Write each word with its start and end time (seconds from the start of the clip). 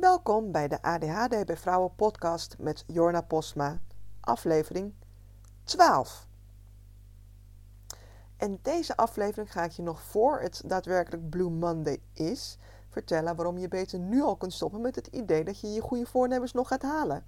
Welkom 0.00 0.52
bij 0.52 0.68
de 0.68 0.82
ADHD 0.82 1.46
bij 1.46 1.56
Vrouwen 1.56 1.94
podcast 1.94 2.56
met 2.58 2.84
Jorna 2.86 3.20
Posma, 3.20 3.80
aflevering 4.20 4.94
12. 5.64 6.26
En 8.36 8.58
deze 8.62 8.96
aflevering 8.96 9.52
ga 9.52 9.64
ik 9.64 9.70
je 9.70 9.82
nog 9.82 10.02
voor 10.02 10.40
het 10.40 10.62
daadwerkelijk 10.66 11.28
Blue 11.28 11.50
Monday 11.50 12.00
is 12.12 12.58
vertellen 12.88 13.36
waarom 13.36 13.58
je 13.58 13.68
beter 13.68 13.98
nu 13.98 14.22
al 14.22 14.36
kunt 14.36 14.52
stoppen 14.52 14.80
met 14.80 14.94
het 14.94 15.06
idee 15.06 15.44
dat 15.44 15.60
je 15.60 15.68
je 15.68 15.80
goede 15.80 16.06
voornemens 16.06 16.52
nog 16.52 16.68
gaat 16.68 16.82
halen. 16.82 17.26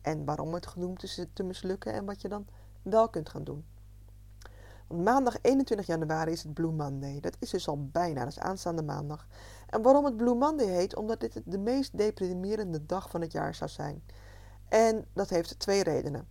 En 0.00 0.24
waarom 0.24 0.54
het 0.54 0.66
genoemd 0.66 1.02
is 1.02 1.26
te 1.32 1.42
mislukken 1.42 1.92
en 1.92 2.04
wat 2.04 2.22
je 2.22 2.28
dan 2.28 2.46
wel 2.82 3.08
kunt 3.08 3.28
gaan 3.28 3.44
doen. 3.44 3.64
Maandag 4.88 5.36
21 5.42 5.86
januari 5.86 6.32
is 6.32 6.42
het 6.42 6.54
Blue 6.54 6.70
Monday. 6.70 7.20
Dat 7.20 7.36
is 7.38 7.50
dus 7.50 7.68
al 7.68 7.86
bijna, 7.86 8.20
dat 8.20 8.28
is 8.28 8.38
aanstaande 8.38 8.82
maandag. 8.82 9.26
En 9.66 9.82
waarom 9.82 10.04
het 10.04 10.16
Blue 10.16 10.34
Monday 10.34 10.66
heet? 10.66 10.96
Omdat 10.96 11.20
dit 11.20 11.40
de 11.44 11.58
meest 11.58 11.98
deprimerende 11.98 12.86
dag 12.86 13.10
van 13.10 13.20
het 13.20 13.32
jaar 13.32 13.54
zou 13.54 13.70
zijn. 13.70 14.02
En 14.68 15.04
dat 15.12 15.28
heeft 15.28 15.58
twee 15.58 15.82
redenen. 15.82 16.26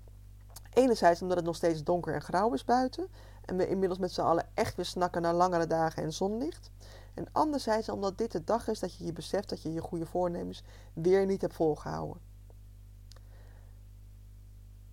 Enerzijds 0.74 1.22
omdat 1.22 1.38
het 1.38 1.46
nog 1.46 1.56
steeds 1.56 1.84
donker 1.84 2.14
en 2.14 2.22
grauw 2.22 2.54
is 2.54 2.66
buiten. 2.66 3.08
En 3.46 3.58
we 3.58 3.68
inmiddels 3.68 4.00
met 4.00 4.12
z'n 4.12 4.22
allen 4.22 4.48
echt 4.54 4.76
weer 4.76 4.86
snakken 4.86 5.22
naar 5.22 5.34
langere 5.34 5.68
dagen 5.68 6.04
en 6.04 6.14
zonlicht. 6.14 6.72
En 7.14 7.28
anderzijds 7.32 7.90
omdat 7.90 8.18
dit 8.18 8.32
de 8.32 8.44
dag 8.44 8.68
is 8.68 8.80
dat 8.80 8.96
je 8.96 9.06
je 9.06 9.14
beseft 9.14 9.50
dat 9.50 9.62
je 9.62 9.74
je 9.74 9.82
goede 9.82 10.06
voornemens 10.06 10.64
weer 10.94 11.26
niet 11.26 11.42
hebt 11.42 11.54
volgehouden. 11.54 12.27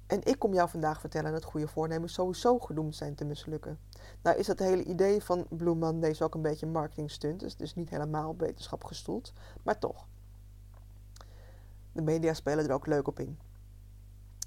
En 0.07 0.23
ik 0.25 0.39
kom 0.39 0.55
jou 0.55 0.69
vandaag 0.69 1.01
vertellen 1.01 1.33
dat 1.33 1.45
goede 1.45 1.69
voornemens 1.69 2.13
sowieso 2.13 2.59
gedoemd 2.59 2.97
zijn 2.97 3.15
te 3.15 3.25
mislukken. 3.25 3.79
Nou 4.23 4.39
is 4.39 4.47
het 4.47 4.59
hele 4.59 4.85
idee 4.85 5.23
van 5.23 5.47
Blue 5.51 5.75
Mondays 5.75 6.23
ook 6.23 6.35
een 6.35 6.43
beetje 6.43 6.67
een 6.67 6.73
marketingstunt. 6.73 7.41
Dus, 7.41 7.57
dus 7.57 7.75
niet 7.75 7.91
helemaal 7.91 8.37
wetenschap 8.37 8.85
gestoeld. 8.85 9.33
Maar 9.63 9.79
toch. 9.79 10.07
De 11.93 12.03
media 12.03 12.35
spelen 12.35 12.65
er 12.65 12.75
ook 12.75 12.87
leuk 12.87 13.09
op 13.09 13.21
in. 13.21 13.39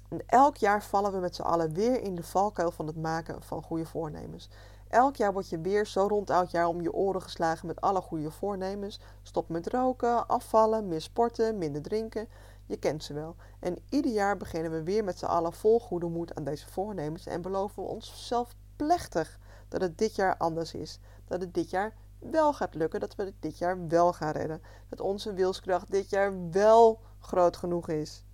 En 0.08 0.22
elk 0.26 0.56
jaar 0.56 0.82
vallen 0.82 1.12
we 1.12 1.18
met 1.18 1.34
z'n 1.34 1.42
allen 1.42 1.72
weer 1.72 2.02
in 2.02 2.14
de 2.14 2.22
valkuil 2.22 2.70
van 2.70 2.86
het 2.86 2.96
maken 2.96 3.42
van 3.42 3.62
goede 3.62 3.86
voornemens. 3.86 4.48
Elk 4.88 5.16
jaar 5.16 5.32
word 5.32 5.48
je 5.48 5.60
weer 5.60 5.86
zo 5.86 6.06
rond 6.06 6.30
oud 6.30 6.50
jaar 6.50 6.66
om 6.66 6.80
je 6.80 6.92
oren 6.92 7.22
geslagen 7.22 7.66
met 7.66 7.80
alle 7.80 8.00
goede 8.00 8.30
voornemens. 8.30 9.00
Stop 9.22 9.48
met 9.48 9.66
roken, 9.66 10.26
afvallen, 10.26 10.88
meer 10.88 11.00
sporten, 11.00 11.58
minder 11.58 11.82
drinken. 11.82 12.28
Je 12.68 12.76
kent 12.76 13.04
ze 13.04 13.14
wel. 13.14 13.36
En 13.60 13.78
ieder 13.88 14.12
jaar 14.12 14.36
beginnen 14.36 14.70
we 14.70 14.82
weer 14.82 15.04
met 15.04 15.18
z'n 15.18 15.24
allen 15.24 15.52
vol 15.52 15.80
goede 15.80 16.06
moed 16.06 16.34
aan 16.34 16.44
deze 16.44 16.66
voornemens 16.66 17.26
en 17.26 17.42
beloven 17.42 17.82
we 17.82 17.88
onszelf 17.88 18.54
plechtig 18.76 19.38
dat 19.68 19.80
het 19.80 19.98
dit 19.98 20.14
jaar 20.14 20.36
anders 20.36 20.74
is. 20.74 20.98
Dat 21.24 21.40
het 21.40 21.54
dit 21.54 21.70
jaar 21.70 21.94
wel 22.18 22.52
gaat 22.52 22.74
lukken, 22.74 23.00
dat 23.00 23.14
we 23.14 23.24
het 23.24 23.34
dit 23.40 23.58
jaar 23.58 23.88
wel 23.88 24.12
gaan 24.12 24.30
redden. 24.30 24.62
Dat 24.88 25.00
onze 25.00 25.32
wilskracht 25.32 25.90
dit 25.90 26.10
jaar 26.10 26.50
wel 26.50 27.00
groot 27.18 27.56
genoeg 27.56 27.88
is. 27.88 28.24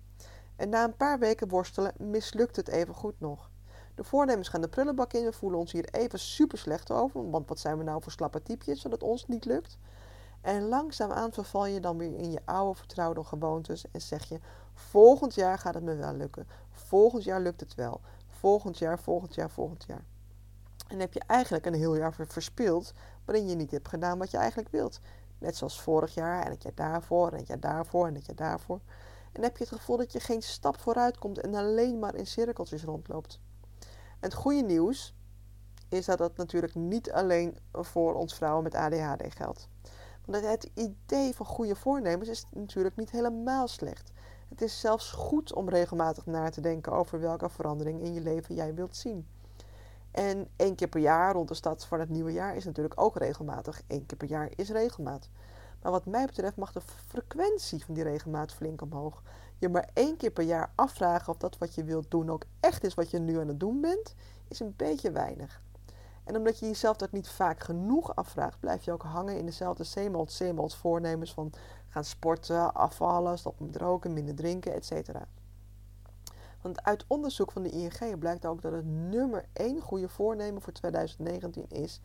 En 0.55 0.69
na 0.69 0.83
een 0.83 0.95
paar 0.95 1.19
weken 1.19 1.47
worstelen 1.47 1.93
mislukt 1.97 2.55
het 2.55 2.67
even 2.67 2.93
goed 2.93 3.19
nog. 3.19 3.49
De 3.95 4.03
voornemens 4.03 4.47
gaan 4.47 4.61
de 4.61 4.69
prullenbak 4.69 5.13
in. 5.13 5.25
We 5.25 5.33
voelen 5.33 5.59
ons 5.59 5.71
hier 5.71 5.87
even 5.91 6.19
super 6.19 6.57
slecht 6.57 6.91
over. 6.91 7.29
Want 7.29 7.47
wat 7.47 7.59
zijn 7.59 7.77
we 7.77 7.83
nou 7.83 8.01
voor 8.01 8.11
slappe 8.11 8.41
typjes 8.41 8.81
zodat 8.81 9.03
ons 9.03 9.27
niet 9.27 9.45
lukt? 9.45 9.77
En 10.45 10.67
langzaamaan 10.67 11.31
verval 11.31 11.65
je 11.65 11.79
dan 11.79 11.97
weer 11.97 12.13
in 12.13 12.31
je 12.31 12.39
oude 12.45 12.77
vertrouwde 12.77 13.23
gewoontes 13.23 13.91
en 13.91 14.01
zeg 14.01 14.25
je: 14.25 14.39
volgend 14.73 15.35
jaar 15.35 15.57
gaat 15.57 15.73
het 15.73 15.83
me 15.83 15.95
wel 15.95 16.13
lukken. 16.13 16.47
Volgend 16.69 17.23
jaar 17.23 17.41
lukt 17.41 17.59
het 17.59 17.75
wel. 17.75 18.01
Volgend 18.27 18.77
jaar, 18.77 18.99
volgend 18.99 19.35
jaar, 19.35 19.49
volgend 19.49 19.83
jaar. 19.87 20.05
En 20.87 20.99
heb 20.99 21.13
je 21.13 21.21
eigenlijk 21.27 21.65
een 21.65 21.73
heel 21.73 21.95
jaar 21.95 22.13
verspild 22.13 22.93
waarin 23.25 23.47
je 23.47 23.55
niet 23.55 23.71
hebt 23.71 23.87
gedaan 23.87 24.17
wat 24.17 24.31
je 24.31 24.37
eigenlijk 24.37 24.69
wilt. 24.69 24.99
Net 25.37 25.55
zoals 25.55 25.81
vorig 25.81 26.13
jaar 26.13 26.45
en 26.45 26.51
het 26.51 26.63
jaar 26.63 26.75
daarvoor 26.75 27.31
en 27.31 27.37
het 27.37 27.47
jaar 27.47 27.59
daarvoor 27.59 28.07
en 28.07 28.15
het 28.15 28.25
jaar 28.25 28.35
daarvoor. 28.35 28.79
En 29.31 29.43
heb 29.43 29.57
je 29.57 29.63
het 29.63 29.73
gevoel 29.73 29.97
dat 29.97 30.11
je 30.11 30.19
geen 30.19 30.41
stap 30.41 30.77
vooruit 30.77 31.17
komt 31.17 31.41
en 31.41 31.55
alleen 31.55 31.99
maar 31.99 32.15
in 32.15 32.27
cirkeltjes 32.27 32.83
rondloopt. 32.83 33.39
En 34.19 34.29
het 34.29 34.33
goede 34.33 34.61
nieuws 34.61 35.15
is 35.89 36.05
dat 36.05 36.17
dat 36.17 36.37
natuurlijk 36.37 36.75
niet 36.75 37.11
alleen 37.11 37.57
voor 37.71 38.13
ons 38.13 38.35
vrouwen 38.35 38.63
met 38.63 38.75
ADHD 38.75 39.33
geldt. 39.35 39.69
Want 40.25 40.45
het 40.45 40.69
idee 40.73 41.35
van 41.35 41.45
goede 41.45 41.75
voornemens 41.75 42.29
is 42.29 42.45
natuurlijk 42.53 42.95
niet 42.95 43.11
helemaal 43.11 43.67
slecht. 43.67 44.11
Het 44.49 44.61
is 44.61 44.79
zelfs 44.79 45.11
goed 45.11 45.53
om 45.53 45.69
regelmatig 45.69 46.25
na 46.25 46.49
te 46.49 46.61
denken 46.61 46.91
over 46.91 47.19
welke 47.19 47.49
verandering 47.49 48.01
in 48.01 48.13
je 48.13 48.21
leven 48.21 48.55
jij 48.55 48.73
wilt 48.73 48.95
zien. 48.95 49.27
En 50.11 50.47
één 50.55 50.75
keer 50.75 50.87
per 50.87 51.01
jaar 51.01 51.33
rond 51.33 51.47
de 51.47 51.53
stad 51.53 51.85
van 51.85 51.99
het 51.99 52.09
nieuwe 52.09 52.31
jaar 52.31 52.55
is 52.55 52.65
natuurlijk 52.65 53.01
ook 53.01 53.17
regelmatig. 53.17 53.81
Eén 53.87 54.05
keer 54.05 54.17
per 54.17 54.27
jaar 54.27 54.51
is 54.55 54.69
regelmaat. 54.69 55.29
Maar 55.81 55.91
wat 55.91 56.05
mij 56.05 56.25
betreft 56.25 56.55
mag 56.55 56.71
de 56.71 56.81
frequentie 57.07 57.85
van 57.85 57.93
die 57.93 58.03
regelmaat 58.03 58.53
flink 58.53 58.81
omhoog. 58.81 59.21
Je 59.57 59.69
maar 59.69 59.89
één 59.93 60.17
keer 60.17 60.31
per 60.31 60.43
jaar 60.43 60.71
afvragen 60.75 61.33
of 61.33 61.37
dat 61.37 61.57
wat 61.57 61.75
je 61.75 61.83
wilt 61.83 62.11
doen 62.11 62.29
ook 62.29 62.43
echt 62.59 62.83
is 62.83 62.93
wat 62.93 63.11
je 63.11 63.19
nu 63.19 63.39
aan 63.39 63.47
het 63.47 63.59
doen 63.59 63.81
bent, 63.81 64.15
is 64.47 64.59
een 64.59 64.73
beetje 64.75 65.11
weinig. 65.11 65.61
En 66.25 66.37
omdat 66.37 66.59
je 66.59 66.65
jezelf 66.65 66.97
dat 66.97 67.11
niet 67.11 67.29
vaak 67.29 67.59
genoeg 67.59 68.15
afvraagt, 68.15 68.59
blijf 68.59 68.83
je 68.85 68.91
ook 68.91 69.03
hangen 69.03 69.37
in 69.37 69.45
dezelfde 69.45 69.83
zeemold, 69.83 70.31
zeemold 70.31 70.75
voornemens 70.75 71.33
van 71.33 71.53
gaan 71.87 72.03
sporten, 72.03 72.73
afvallen, 72.73 73.37
stoppen 73.37 73.65
met 73.65 73.75
roken, 73.75 74.13
minder 74.13 74.35
drinken, 74.35 74.73
etc. 74.73 75.09
Want 76.61 76.83
uit 76.83 77.05
onderzoek 77.07 77.51
van 77.51 77.63
de 77.63 77.69
ING 77.69 78.19
blijkt 78.19 78.45
ook 78.45 78.61
dat 78.61 78.71
het 78.71 78.85
nummer 78.85 79.45
één 79.53 79.81
goede 79.81 80.09
voornemen 80.09 80.61
voor 80.61 80.73
2019 80.73 81.65
is 81.69 81.99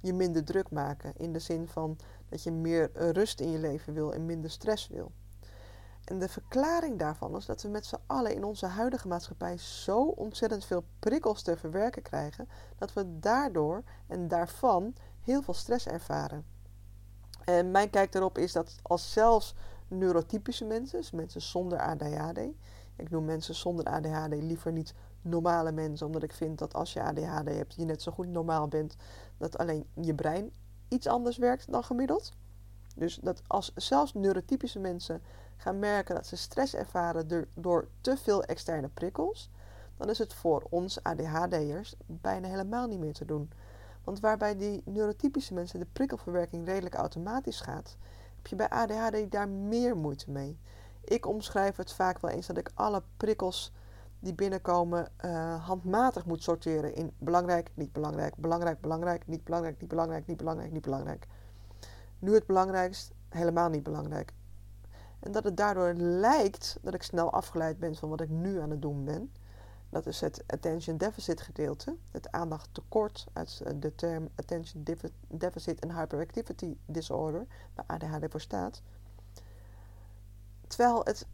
je 0.00 0.12
minder 0.12 0.44
druk 0.44 0.70
maken. 0.70 1.12
In 1.16 1.32
de 1.32 1.38
zin 1.38 1.68
van 1.68 1.98
dat 2.28 2.42
je 2.42 2.52
meer 2.52 2.90
rust 2.92 3.40
in 3.40 3.50
je 3.50 3.58
leven 3.58 3.94
wil 3.94 4.14
en 4.14 4.26
minder 4.26 4.50
stress 4.50 4.88
wil. 4.88 5.12
En 6.04 6.18
de 6.18 6.28
verklaring 6.28 6.98
daarvan 6.98 7.36
is 7.36 7.46
dat 7.46 7.62
we 7.62 7.68
met 7.68 7.86
z'n 7.86 7.98
allen 8.06 8.34
in 8.34 8.44
onze 8.44 8.66
huidige 8.66 9.08
maatschappij 9.08 9.58
zo 9.58 10.02
ontzettend 10.02 10.64
veel 10.64 10.84
prikkels 10.98 11.42
te 11.42 11.56
verwerken 11.56 12.02
krijgen, 12.02 12.48
dat 12.76 12.92
we 12.92 13.18
daardoor 13.18 13.82
en 14.06 14.28
daarvan 14.28 14.94
heel 15.20 15.42
veel 15.42 15.54
stress 15.54 15.86
ervaren. 15.86 16.44
En 17.44 17.70
mijn 17.70 17.90
kijk 17.90 18.12
daarop 18.12 18.38
is 18.38 18.52
dat 18.52 18.76
als 18.82 19.12
zelfs 19.12 19.54
neurotypische 19.88 20.64
mensen, 20.64 20.98
dus 20.98 21.10
mensen 21.10 21.42
zonder 21.42 21.78
ADHD, 21.78 22.38
ik 22.96 23.10
noem 23.10 23.24
mensen 23.24 23.54
zonder 23.54 23.84
ADHD 23.84 24.42
liever 24.42 24.72
niet 24.72 24.94
normale 25.22 25.72
mensen, 25.72 26.06
omdat 26.06 26.22
ik 26.22 26.32
vind 26.32 26.58
dat 26.58 26.74
als 26.74 26.92
je 26.92 27.02
ADHD 27.02 27.48
hebt, 27.48 27.74
je 27.74 27.84
net 27.84 28.02
zo 28.02 28.12
goed 28.12 28.28
normaal 28.28 28.68
bent, 28.68 28.96
dat 29.36 29.58
alleen 29.58 29.86
je 29.94 30.14
brein 30.14 30.52
iets 30.88 31.06
anders 31.06 31.36
werkt 31.36 31.72
dan 31.72 31.84
gemiddeld. 31.84 32.32
Dus 32.94 33.14
dat 33.22 33.42
als 33.46 33.72
zelfs 33.74 34.14
neurotypische 34.14 34.78
mensen 34.78 35.22
gaan 35.56 35.78
merken 35.78 36.14
dat 36.14 36.26
ze 36.26 36.36
stress 36.36 36.74
ervaren 36.74 37.48
door, 37.54 37.88
te 38.00 38.16
veel 38.16 38.44
externe 38.44 38.88
prikkels, 38.88 39.50
dan 39.96 40.10
is 40.10 40.18
het 40.18 40.34
voor 40.34 40.66
ons 40.70 41.02
ADHD'ers 41.02 41.94
bijna 42.06 42.48
helemaal 42.48 42.86
niet 42.86 42.98
meer 42.98 43.12
te 43.12 43.24
doen. 43.24 43.50
Want 44.04 44.20
waarbij 44.20 44.56
die 44.56 44.82
neurotypische 44.84 45.54
mensen 45.54 45.78
de 45.78 45.86
prikkelverwerking 45.92 46.66
redelijk 46.66 46.94
automatisch 46.94 47.60
gaat, 47.60 47.96
heb 48.36 48.46
je 48.46 48.56
bij 48.56 48.68
ADHD 48.68 49.30
daar 49.30 49.48
meer 49.48 49.96
moeite 49.96 50.30
mee. 50.30 50.58
Ik 51.04 51.26
omschrijf 51.26 51.76
het 51.76 51.92
vaak 51.92 52.20
wel 52.20 52.30
eens 52.30 52.46
dat 52.46 52.56
ik 52.56 52.70
alle 52.74 53.02
prikkels 53.16 53.72
die 54.18 54.34
binnenkomen 54.34 55.08
uh, 55.24 55.64
handmatig 55.66 56.24
moet 56.24 56.42
sorteren 56.42 56.94
in 56.94 57.12
belangrijk, 57.18 57.70
niet 57.74 57.92
belangrijk, 57.92 58.36
belangrijk, 58.36 58.80
belangrijk, 58.80 59.26
niet 59.26 59.44
belangrijk, 59.44 59.80
niet 59.80 59.88
belangrijk, 59.88 60.26
niet 60.26 60.36
belangrijk, 60.36 60.72
niet 60.72 60.82
belangrijk. 60.82 61.26
Nu 62.24 62.34
het 62.34 62.46
belangrijkst, 62.46 63.12
helemaal 63.28 63.68
niet 63.68 63.82
belangrijk. 63.82 64.32
En 65.20 65.32
dat 65.32 65.44
het 65.44 65.56
daardoor 65.56 65.92
lijkt 65.94 66.78
dat 66.82 66.94
ik 66.94 67.02
snel 67.02 67.32
afgeleid 67.32 67.78
ben 67.78 67.96
van 67.96 68.08
wat 68.08 68.20
ik 68.20 68.28
nu 68.28 68.60
aan 68.60 68.70
het 68.70 68.82
doen 68.82 69.04
ben. 69.04 69.32
Dat 69.90 70.06
is 70.06 70.20
het 70.20 70.44
attention 70.46 70.96
deficit 70.96 71.40
gedeelte, 71.40 71.96
het 72.10 72.28
tekort 72.72 73.26
uit 73.32 73.62
de 73.82 73.94
term 73.94 74.28
attention 74.34 74.84
deficit 75.28 75.80
and 75.80 75.92
hyperactivity 75.92 76.76
disorder, 76.86 77.46
waar 77.74 77.84
ADHD 77.86 78.30
voor 78.30 78.40
staat. 78.40 78.82
Terwijl 80.66 81.00
het 81.04 81.26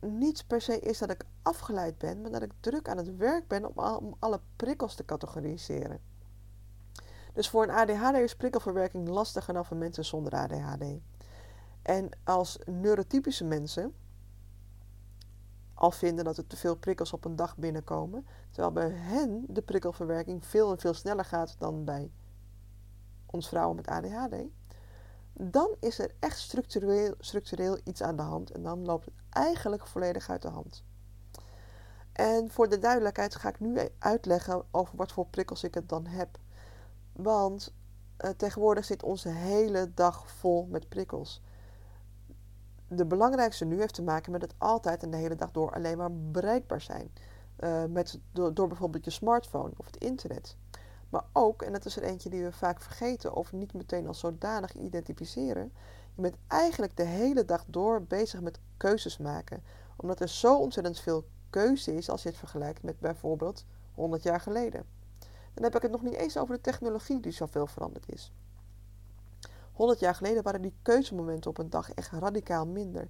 niet 0.00 0.44
per 0.46 0.60
se 0.60 0.80
is 0.80 0.98
dat 0.98 1.10
ik 1.10 1.24
afgeleid 1.42 1.98
ben, 1.98 2.20
maar 2.20 2.30
dat 2.30 2.42
ik 2.42 2.52
druk 2.60 2.88
aan 2.88 2.96
het 2.96 3.16
werk 3.16 3.48
ben 3.48 3.76
om 3.76 4.16
alle 4.18 4.40
prikkels 4.56 4.94
te 4.94 5.04
categoriseren. 5.04 6.09
Dus 7.32 7.48
voor 7.48 7.62
een 7.62 7.70
ADHD 7.70 8.16
is 8.16 8.36
prikkelverwerking 8.36 9.08
lastiger 9.08 9.54
dan 9.54 9.64
voor 9.64 9.76
mensen 9.76 10.04
zonder 10.04 10.32
ADHD. 10.32 10.84
En 11.82 12.08
als 12.24 12.58
neurotypische 12.66 13.44
mensen 13.44 13.94
al 15.74 15.90
vinden 15.90 16.24
dat 16.24 16.36
er 16.36 16.46
te 16.46 16.56
veel 16.56 16.76
prikkels 16.76 17.12
op 17.12 17.24
een 17.24 17.36
dag 17.36 17.56
binnenkomen, 17.56 18.26
terwijl 18.50 18.72
bij 18.72 18.90
hen 18.90 19.44
de 19.48 19.62
prikkelverwerking 19.62 20.46
veel 20.46 20.70
en 20.70 20.78
veel 20.78 20.94
sneller 20.94 21.24
gaat 21.24 21.56
dan 21.58 21.84
bij 21.84 22.10
ons 23.26 23.48
vrouwen 23.48 23.76
met 23.76 23.86
ADHD, 23.86 24.34
dan 25.32 25.76
is 25.80 25.98
er 25.98 26.14
echt 26.18 26.38
structureel, 26.38 27.14
structureel 27.18 27.78
iets 27.84 28.02
aan 28.02 28.16
de 28.16 28.22
hand 28.22 28.50
en 28.50 28.62
dan 28.62 28.84
loopt 28.84 29.04
het 29.04 29.14
eigenlijk 29.30 29.86
volledig 29.86 30.30
uit 30.30 30.42
de 30.42 30.48
hand. 30.48 30.84
En 32.12 32.50
voor 32.50 32.68
de 32.68 32.78
duidelijkheid 32.78 33.34
ga 33.34 33.48
ik 33.48 33.60
nu 33.60 33.78
uitleggen 33.98 34.64
over 34.70 34.96
wat 34.96 35.12
voor 35.12 35.26
prikkels 35.26 35.64
ik 35.64 35.74
het 35.74 35.88
dan 35.88 36.06
heb. 36.06 36.38
Want 37.22 37.74
uh, 38.24 38.30
tegenwoordig 38.30 38.84
zit 38.84 39.02
onze 39.02 39.28
hele 39.28 39.90
dag 39.94 40.30
vol 40.30 40.66
met 40.70 40.88
prikkels. 40.88 41.42
de 42.88 43.06
belangrijkste 43.06 43.64
nu 43.64 43.78
heeft 43.80 43.94
te 43.94 44.02
maken 44.02 44.32
met 44.32 44.42
het 44.42 44.54
altijd 44.58 45.02
en 45.02 45.10
de 45.10 45.16
hele 45.16 45.34
dag 45.34 45.50
door 45.50 45.72
alleen 45.72 45.96
maar 45.96 46.12
bereikbaar 46.12 46.80
zijn. 46.80 47.12
Uh, 47.58 47.84
met, 47.84 48.18
door, 48.32 48.54
door, 48.54 48.68
bijvoorbeeld 48.68 49.04
je 49.04 49.10
smartphone 49.10 49.72
of 49.76 49.86
het 49.86 49.96
internet. 49.96 50.56
Maar 51.08 51.24
ook, 51.32 51.62
en 51.62 51.72
dat 51.72 51.84
is 51.84 51.96
er 51.96 52.02
eentje 52.02 52.30
die 52.30 52.42
we 52.42 52.52
vaak 52.52 52.80
vergeten 52.80 53.34
of 53.34 53.52
niet 53.52 53.72
meteen 53.72 54.06
als 54.06 54.18
zodanig 54.18 54.74
identificeren. 54.74 55.72
Je 56.14 56.22
bent 56.22 56.36
eigenlijk 56.46 56.96
de 56.96 57.04
hele 57.04 57.44
dag 57.44 57.64
door 57.66 58.02
bezig 58.02 58.40
met 58.40 58.60
keuzes 58.76 59.18
maken. 59.18 59.62
Omdat 59.96 60.20
er 60.20 60.28
zo 60.28 60.58
ontzettend 60.58 61.00
veel 61.00 61.24
keuze 61.50 61.94
is 61.94 62.10
als 62.10 62.22
je 62.22 62.28
het 62.28 62.38
vergelijkt 62.38 62.82
met 62.82 63.00
bijvoorbeeld 63.00 63.64
100 63.94 64.22
jaar 64.22 64.40
geleden. 64.40 64.99
Dan 65.54 65.64
heb 65.64 65.76
ik 65.76 65.82
het 65.82 65.90
nog 65.90 66.02
niet 66.02 66.14
eens 66.14 66.38
over 66.38 66.54
de 66.54 66.60
technologie 66.60 67.20
die 67.20 67.32
zoveel 67.32 67.66
veranderd 67.66 68.12
is. 68.12 68.32
100 69.72 70.00
jaar 70.00 70.14
geleden 70.14 70.42
waren 70.42 70.62
die 70.62 70.74
keuzemomenten 70.82 71.50
op 71.50 71.58
een 71.58 71.70
dag 71.70 71.92
echt 71.92 72.10
radicaal 72.10 72.66
minder. 72.66 73.08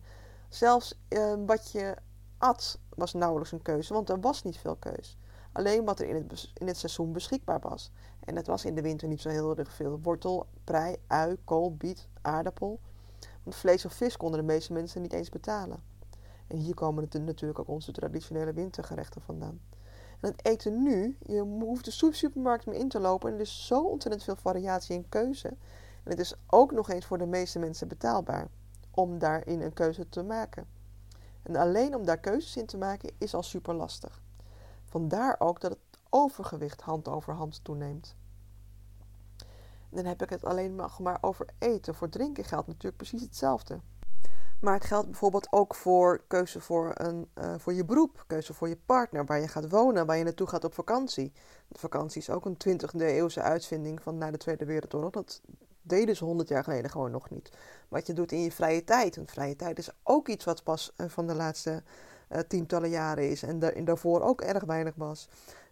Zelfs 0.49 1.01
eh, 1.09 1.35
wat 1.47 1.71
je 1.71 1.97
at 2.39 2.79
was 2.95 3.13
nauwelijks 3.13 3.53
een 3.53 3.63
keuze, 3.63 3.93
want 3.93 4.09
er 4.09 4.21
was 4.21 4.43
niet 4.43 4.59
veel 4.59 4.77
keus. 4.77 5.19
Alleen 5.53 5.85
wat 5.85 6.01
er 6.01 6.09
in 6.09 6.15
het, 6.15 6.51
in 6.55 6.67
het 6.67 6.77
seizoen 6.77 7.13
beschikbaar 7.13 7.61
was. 7.61 7.91
En 8.21 8.35
dat 8.35 8.47
was 8.47 8.65
in 8.65 8.75
de 8.75 8.83
winter 8.83 9.09
niet 9.09 9.21
zo 9.21 9.29
heel 9.29 9.57
erg 9.57 9.73
veel. 9.73 10.01
Wortel, 10.03 10.47
prei, 10.65 10.97
ui, 11.07 11.37
kool, 11.45 11.77
biet, 11.77 12.09
aardappel. 12.23 12.81
Want 13.43 13.57
vlees 13.57 13.85
of 13.85 13.93
vis 13.93 14.17
konden 14.17 14.41
de 14.41 14.47
meeste 14.47 14.73
mensen 14.73 15.03
niet 15.03 15.13
eens 15.13 15.29
betalen. 15.29 15.83
En 16.47 16.57
hier 16.57 16.75
komen 16.75 17.09
natuurlijk 17.13 17.59
ook 17.59 17.69
onze 17.69 17.93
traditionele 17.93 18.53
wintergerechten 18.53 19.21
vandaan. 19.21 19.61
En 20.21 20.31
het 20.31 20.45
eten 20.47 20.83
nu, 20.83 21.17
je 21.27 21.41
hoeft 21.41 21.85
de 21.85 22.13
supermarkt 22.13 22.67
meer 22.67 22.79
in 22.79 22.89
te 22.89 23.01
lopen 23.01 23.29
en 23.29 23.35
er 23.35 23.41
is 23.41 23.67
zo 23.67 23.83
ontzettend 23.85 24.25
veel 24.25 24.37
variatie 24.37 24.97
en 24.97 25.09
keuze. 25.09 25.49
En 26.05 26.11
het 26.11 26.19
is 26.19 26.35
ook 26.47 26.73
nog 26.73 26.91
eens 26.91 27.07
voor 27.07 27.19
de 27.19 27.27
meeste 27.27 27.59
mensen 27.59 27.89
betaalbaar 27.89 28.49
om 28.91 29.19
daarin 29.19 29.61
een 29.61 29.73
keuze 29.73 30.09
te 30.09 30.23
maken. 30.23 30.67
En 31.43 31.57
alleen 31.57 31.95
om 31.95 32.05
daar 32.05 32.19
keuzes 32.19 32.57
in 32.57 32.67
te 32.67 32.79
maken 32.79 33.13
is 33.19 33.35
al 33.35 33.43
super 33.43 33.75
lastig. 33.75 34.23
Vandaar 34.85 35.37
ook 35.39 35.61
dat 35.61 35.71
het 35.71 36.01
overgewicht 36.09 36.81
hand 36.81 37.09
over 37.09 37.35
hand 37.35 37.65
toeneemt. 37.65 38.17
dan 39.89 40.05
heb 40.05 40.23
ik 40.23 40.31
het 40.31 40.45
alleen 40.45 40.75
maar 40.75 41.19
over 41.21 41.47
eten. 41.59 41.95
Voor 41.95 42.09
drinken 42.09 42.45
geldt 42.45 42.67
natuurlijk 42.67 42.97
precies 42.97 43.23
hetzelfde. 43.23 43.81
Maar 44.61 44.75
het 44.75 44.85
geldt 44.85 45.07
bijvoorbeeld 45.07 45.47
ook 45.51 45.75
voor 45.75 46.25
keuze 46.27 46.61
voor, 46.61 46.91
een, 46.95 47.29
uh, 47.39 47.55
voor 47.59 47.73
je 47.73 47.85
beroep, 47.85 48.25
keuze 48.27 48.55
voor 48.55 48.69
je 48.69 48.79
partner, 48.87 49.25
waar 49.25 49.41
je 49.41 49.49
gaat 49.49 49.71
wonen, 49.71 50.07
waar 50.07 50.17
je 50.17 50.25
naartoe 50.25 50.47
gaat 50.47 50.65
op 50.65 50.75
vakantie. 50.75 51.33
De 51.69 51.79
vakantie 51.79 52.21
is 52.21 52.31
ook 52.31 52.45
een 52.45 52.57
20e 52.69 53.01
eeuwse 53.01 53.43
uitvinding 53.43 54.03
van 54.03 54.19
na 54.19 54.31
de 54.31 54.39
Tweede 54.39 54.65
Wereldoorlog. 54.65 55.11
Dat 55.11 55.41
deden 55.83 56.17
ze 56.17 56.25
100 56.25 56.49
jaar 56.49 56.65
geleden 56.65 56.91
gewoon 56.91 57.11
nog 57.11 57.31
niet. 57.31 57.51
Wat 57.89 58.07
je 58.07 58.13
doet 58.13 58.33
in 58.33 58.43
je 58.43 58.53
vrije 58.53 58.85
tijd. 58.85 59.17
En 59.17 59.27
vrije 59.27 59.57
tijd 59.57 59.79
is 59.79 59.91
ook 60.03 60.29
iets 60.29 60.45
wat 60.45 60.63
pas 60.63 60.93
uh, 60.97 61.09
van 61.09 61.27
de 61.27 61.35
laatste 61.35 61.83
uh, 62.29 62.39
tientallen 62.39 62.91
jaren 62.91 63.31
is 63.31 63.43
en, 63.43 63.59
daar, 63.59 63.85
daarvoor 63.85 64.21
ook 64.21 64.41
erg 64.41 64.65
weinig 64.65 64.95
was. 64.97 65.29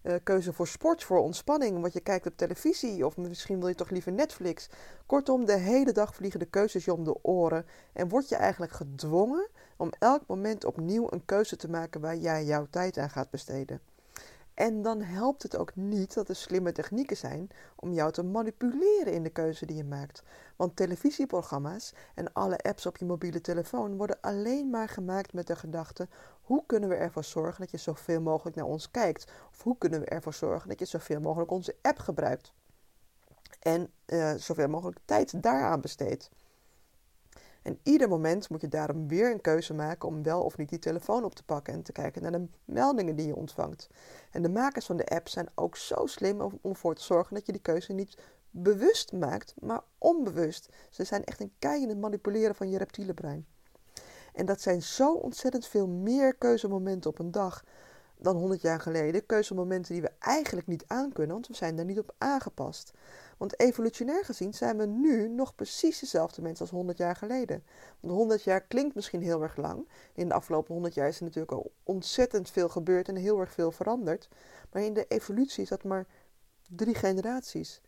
Uh, 0.08 0.14
keuze 0.22 0.52
voor 0.52 0.66
sport, 0.66 1.05
voor 1.05 1.19
ontspanning, 1.19 1.81
wat 1.81 1.93
je 1.93 2.00
kijkt 2.00 2.26
op 2.26 2.37
televisie 2.37 3.06
of 3.06 3.16
misschien 3.16 3.58
wil 3.58 3.69
je 3.69 3.75
toch 3.75 3.90
liever 3.90 4.12
Netflix. 4.12 4.69
Kortom, 5.06 5.44
de 5.44 5.56
hele 5.56 5.93
dag 5.93 6.14
vliegen 6.14 6.40
de 6.40 6.46
keuzes 6.46 6.84
je 6.84 6.93
om 6.93 7.05
de 7.05 7.22
oren 7.22 7.66
en 7.93 8.08
word 8.08 8.28
je 8.28 8.37
eigenlijk 8.37 8.72
gedwongen 8.72 9.49
om 9.76 9.90
elk 9.99 10.22
moment 10.26 10.64
opnieuw 10.64 11.06
een 11.10 11.25
keuze 11.25 11.56
te 11.56 11.70
maken 11.70 12.00
waar 12.00 12.16
jij 12.16 12.44
jouw 12.44 12.66
tijd 12.70 12.99
aan 12.99 13.10
gaat 13.10 13.31
besteden. 13.31 13.81
En 14.58 14.82
dan 14.82 15.00
helpt 15.02 15.43
het 15.43 15.56
ook 15.56 15.76
niet 15.76 16.14
dat 16.14 16.28
er 16.28 16.37
slimme 16.37 16.72
technieken 16.72 17.16
zijn 17.16 17.49
om 17.76 17.93
jou 17.93 18.12
te 18.12 18.22
manipuleren 18.22 19.12
in 19.12 19.22
de 19.22 19.31
keuze 19.31 19.66
die 19.66 19.76
je 19.76 19.84
maakt. 19.84 20.22
Want 20.56 20.76
televisieprogramma's 20.76 21.94
en 22.14 22.32
alle 22.32 22.58
apps 22.58 22.87
op 22.87 22.96
je 22.96 23.05
mobiele 23.05 23.40
telefoon 23.40 23.96
worden 23.96 24.20
alleen 24.20 24.70
maar 24.70 24.88
gemaakt 24.88 25.32
met 25.32 25.46
de 25.46 25.56
gedachte: 25.56 26.08
hoe 26.43 26.62
kunnen 26.66 26.88
we 26.88 26.94
ervoor 26.94 27.25
zorgen 27.25 27.60
dat 27.60 27.70
je 27.70 27.76
zoveel 27.76 28.20
mogelijk 28.20 28.56
naar 28.56 28.64
ons 28.64 28.90
kijkt? 28.90 29.31
Of 29.50 29.62
hoe 29.62 29.78
kunnen 29.78 30.00
we 30.00 30.06
ervoor 30.06 30.34
zorgen 30.34 30.69
dat 30.69 30.78
je 30.78 30.84
zoveel 30.84 31.20
mogelijk 31.20 31.50
onze 31.50 31.76
app 31.82 31.99
gebruikt? 31.99 32.52
En 33.58 33.90
uh, 34.06 34.34
zoveel 34.34 34.69
mogelijk 34.69 34.99
tijd 35.04 35.43
daaraan 35.43 35.81
besteedt. 35.81 36.31
En 37.68 37.78
ieder 37.82 38.08
moment 38.08 38.48
moet 38.48 38.60
je 38.60 38.68
daarom 38.68 39.08
weer 39.08 39.30
een 39.30 39.40
keuze 39.40 39.74
maken 39.74 40.08
om 40.08 40.22
wel 40.22 40.42
of 40.42 40.56
niet 40.56 40.68
die 40.68 40.78
telefoon 40.78 41.24
op 41.24 41.34
te 41.34 41.44
pakken 41.44 41.72
en 41.74 41.82
te 41.82 41.92
kijken 41.92 42.22
naar 42.22 42.32
de 42.32 42.46
meldingen 42.64 43.16
die 43.16 43.26
je 43.26 43.36
ontvangt. 43.36 43.88
En 44.30 44.42
de 44.42 44.48
makers 44.48 44.86
van 44.86 44.96
de 44.96 45.06
app 45.06 45.28
zijn 45.28 45.48
ook 45.54 45.76
zo 45.76 46.06
slim 46.06 46.40
om 46.40 46.58
ervoor 46.62 46.94
te 46.94 47.02
zorgen 47.02 47.34
dat 47.34 47.46
je 47.46 47.52
die 47.52 47.60
keuze 47.60 47.92
niet 47.92 48.18
bewust 48.50 49.12
maakt, 49.12 49.54
maar 49.60 49.82
onbewust. 49.98 50.68
Ze 50.90 51.04
zijn 51.04 51.24
echt 51.24 51.40
een 51.40 51.52
kei 51.58 51.82
in 51.82 51.88
het 51.88 51.98
manipuleren 51.98 52.54
van 52.54 52.70
je 52.70 52.78
reptiele 52.78 53.14
brein. 53.14 53.46
En 54.32 54.46
dat 54.46 54.60
zijn 54.60 54.82
zo 54.82 55.12
ontzettend 55.12 55.66
veel 55.66 55.88
meer 55.88 56.34
keuzemomenten 56.34 57.10
op 57.10 57.18
een 57.18 57.30
dag 57.30 57.64
dan 58.18 58.36
100 58.36 58.60
jaar 58.60 58.80
geleden. 58.80 59.26
Keuzemomenten 59.26 59.92
die 59.92 60.02
we 60.02 60.10
eigenlijk 60.18 60.66
niet 60.66 60.84
aankunnen, 60.86 61.34
want 61.34 61.46
we 61.46 61.54
zijn 61.54 61.76
daar 61.76 61.84
niet 61.84 61.98
op 61.98 62.14
aangepast. 62.18 62.92
Want 63.38 63.61
evolutionair 63.61 64.25
gezien 64.25 64.55
zijn 64.55 64.76
we 64.76 64.87
nu 64.87 65.29
nog 65.29 65.55
precies 65.55 65.99
dezelfde 65.99 66.43
mensen 66.43 66.61
als 66.61 66.75
100 66.75 66.99
jaar 66.99 67.17
geleden. 67.17 67.64
Want 68.00 68.14
100 68.14 68.43
jaar 68.43 68.61
klinkt 68.61 68.94
misschien 68.94 69.23
heel 69.23 69.43
erg 69.43 69.56
lang. 69.56 69.88
In 70.14 70.29
de 70.29 70.35
afgelopen 70.35 70.73
100 70.73 70.94
jaar 70.94 71.08
is 71.08 71.19
er 71.19 71.25
natuurlijk 71.25 71.52
al 71.52 71.73
ontzettend 71.82 72.50
veel 72.50 72.69
gebeurd 72.69 73.08
en 73.08 73.17
heel 73.17 73.40
erg 73.40 73.52
veel 73.52 73.70
veranderd. 73.70 74.29
Maar 74.73 74.82
in 74.82 74.94
de 74.94 75.05
evolutie 75.08 75.62
is 75.62 75.69
dat 75.69 75.85
maar 75.85 76.06
drie 76.69 76.94
generaties. 76.94 77.81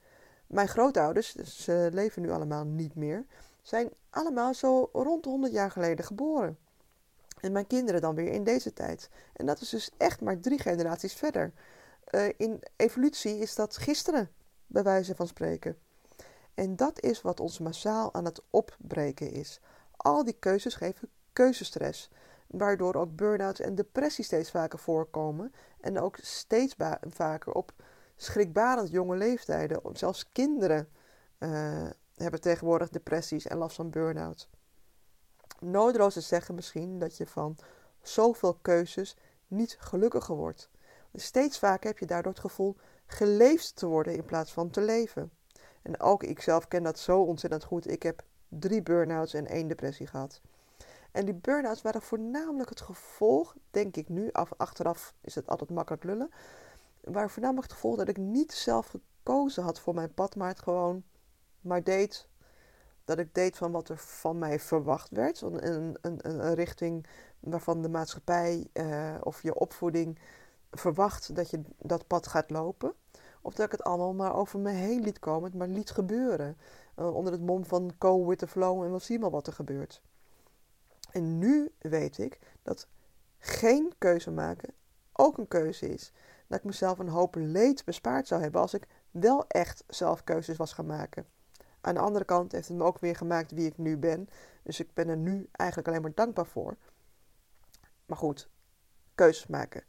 Mijn 0.47 0.69
grootouders, 0.69 1.35
ze 1.35 1.89
leven 1.93 2.23
nu 2.23 2.31
allemaal 2.31 2.65
niet 2.65 2.95
meer, 2.95 3.25
zijn 3.63 3.91
allemaal 4.11 4.55
zo 4.55 4.89
rond 4.93 5.25
100 5.25 5.53
jaar 5.53 5.71
geleden 5.71 6.05
geboren. 6.05 6.59
En 7.41 7.53
mijn 7.53 7.67
kinderen 7.67 8.01
dan 8.01 8.15
weer 8.15 8.33
in 8.33 8.45
deze 8.45 8.73
tijd. 8.73 9.09
En 9.33 9.47
dat 9.47 9.61
is 9.61 9.69
dus 9.69 9.91
echt 9.97 10.21
maar 10.21 10.41
drie 10.41 10.59
generaties 10.59 11.15
verder. 11.15 11.53
Uh, 12.11 12.29
in 12.37 12.63
evolutie 12.77 13.39
is 13.39 13.55
dat 13.55 13.77
gisteren 13.77 14.31
bij 14.71 14.83
wijze 14.83 15.15
van 15.15 15.27
spreken. 15.27 15.79
En 16.55 16.77
dat 16.77 17.01
is 17.01 17.23
wat 17.23 17.41
ons 17.41 17.59
massaal 17.59 18.15
aan 18.15 18.25
het 18.25 18.43
opbreken 18.51 19.31
is. 19.31 19.61
Al 19.97 20.25
die 20.25 20.37
keuzes 20.39 20.75
geven 20.75 21.09
keuzestress, 21.33 22.11
waardoor 22.47 22.95
ook 22.95 23.17
burn-out 23.17 23.59
en 23.59 23.75
depressie 23.75 24.25
steeds 24.25 24.51
vaker 24.51 24.79
voorkomen 24.79 25.53
en 25.81 26.01
ook 26.01 26.17
steeds 26.21 26.77
vaker 27.09 27.53
op 27.53 27.73
schrikbarend 28.17 28.91
jonge 28.91 29.17
leeftijden. 29.17 29.81
Zelfs 29.93 30.29
kinderen 30.33 30.89
uh, 31.39 31.89
hebben 32.17 32.41
tegenwoordig 32.41 32.89
depressies 32.89 33.47
en 33.47 33.59
last 33.59 33.77
van 33.77 33.91
burn-out. 33.91 34.49
Noodlozen 35.61 36.23
zeggen 36.23 36.55
misschien 36.55 36.99
dat 36.99 37.17
je 37.17 37.27
van 37.27 37.57
zoveel 38.03 38.55
keuzes 38.63 39.17
niet 39.47 39.77
gelukkiger 39.81 40.35
wordt. 40.35 40.71
Steeds 41.15 41.59
vaker 41.59 41.89
heb 41.89 41.99
je 41.99 42.07
daardoor 42.07 42.33
het 42.33 42.41
gevoel 42.41 42.77
geleefd 43.11 43.77
te 43.77 43.87
worden 43.87 44.15
in 44.15 44.25
plaats 44.25 44.53
van 44.53 44.71
te 44.71 44.81
leven. 44.81 45.31
En 45.83 46.01
ook 46.01 46.23
ik 46.23 46.41
zelf 46.41 46.69
ken 46.69 46.83
dat 46.83 46.99
zo 46.99 47.23
ontzettend 47.23 47.65
goed. 47.65 47.91
Ik 47.91 48.03
heb 48.03 48.23
drie 48.49 48.83
burn-outs 48.83 49.35
en 49.35 49.47
één 49.47 49.69
depressie 49.69 50.07
gehad. 50.07 50.41
En 51.13 51.25
die 51.25 51.35
burn-outs 51.35 51.83
waren 51.83 52.03
voornamelijk 52.03 52.69
het 52.69 52.81
gevolg, 52.81 53.55
denk 53.71 53.97
ik 53.97 54.09
nu, 54.09 54.33
af, 54.33 54.53
achteraf 54.57 55.15
is 55.21 55.35
het 55.35 55.47
altijd 55.47 55.71
makkelijk 55.71 56.05
lullen, 56.05 56.31
waren 57.01 57.31
voornamelijk 57.31 57.67
het 57.67 57.77
gevolg 57.77 57.97
dat 57.97 58.09
ik 58.09 58.17
niet 58.17 58.53
zelf 58.53 58.87
gekozen 58.87 59.63
had 59.63 59.81
voor 59.81 59.95
mijn 59.95 60.15
pad, 60.15 60.37
maar 60.37 60.49
het 60.49 60.61
gewoon 60.61 61.03
maar 61.61 61.83
deed. 61.83 62.29
Dat 63.05 63.19
ik 63.19 63.35
deed 63.35 63.57
van 63.57 63.73
wat 63.73 63.89
er 63.89 63.99
van 63.99 64.39
mij 64.39 64.61
verwacht 64.61 65.11
werd. 65.11 65.41
Een, 65.41 65.67
een, 65.67 65.97
een, 66.01 66.47
een 66.47 66.55
richting 66.55 67.07
waarvan 67.41 67.83
de 67.83 67.89
maatschappij 67.89 68.67
uh, 68.73 69.15
of 69.21 69.43
je 69.43 69.55
opvoeding 69.55 70.19
verwacht 70.71 71.35
dat 71.37 71.51
je 71.51 71.61
dat 71.79 72.07
pad 72.07 72.27
gaat 72.27 72.51
lopen. 72.51 72.95
Of 73.43 73.55
dat 73.55 73.67
ik 73.67 73.73
het 73.73 73.83
allemaal 73.83 74.15
maar 74.15 74.35
over 74.35 74.59
me 74.59 74.71
heen 74.71 75.03
liet 75.03 75.19
komen, 75.19 75.45
het 75.51 75.59
maar 75.59 75.69
liet 75.69 75.91
gebeuren. 75.91 76.57
Uh, 76.97 77.15
onder 77.15 77.33
het 77.33 77.43
mom 77.43 77.65
van 77.65 77.93
go 77.99 78.27
with 78.27 78.39
the 78.39 78.47
flow 78.47 78.83
en 78.83 78.93
we 78.93 78.99
zien 78.99 79.21
wel 79.21 79.31
wat 79.31 79.47
er 79.47 79.53
gebeurt. 79.53 80.03
En 81.11 81.39
nu 81.39 81.73
weet 81.79 82.19
ik 82.19 82.39
dat 82.63 82.87
geen 83.39 83.93
keuze 83.99 84.31
maken 84.31 84.75
ook 85.13 85.39
een 85.39 85.49
keuze 85.49 85.89
is. 85.89 86.13
Dat 86.47 86.59
ik 86.59 86.65
mezelf 86.65 86.99
een 86.99 87.09
hoop 87.09 87.35
leed 87.35 87.85
bespaard 87.85 88.27
zou 88.27 88.43
hebben 88.43 88.61
als 88.61 88.75
ik 88.75 88.87
wel 89.11 89.45
echt 89.49 89.85
zelf 89.89 90.25
keuzes 90.25 90.57
was 90.57 90.73
gaan 90.73 90.87
maken. 90.87 91.27
Aan 91.81 91.95
de 91.95 92.01
andere 92.01 92.25
kant 92.25 92.53
heeft 92.53 92.69
het 92.69 92.77
me 92.77 92.85
ook 92.85 92.99
weer 92.99 93.17
gemaakt 93.17 93.53
wie 93.53 93.67
ik 93.67 93.79
nu 93.79 93.97
ben. 93.97 94.29
Dus 94.63 94.81
ik 94.81 94.95
ben 94.95 95.09
er 95.09 95.17
nu 95.17 95.49
eigenlijk 95.53 95.89
alleen 95.89 96.03
maar 96.03 96.15
dankbaar 96.15 96.47
voor. 96.47 96.77
Maar 98.07 98.17
goed, 98.17 98.49
keuzes 99.15 99.47
maken. 99.47 99.83